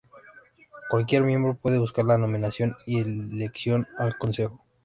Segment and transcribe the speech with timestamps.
[0.89, 4.65] Cualquier miembro puede buscar la nominación y elección al Consejo.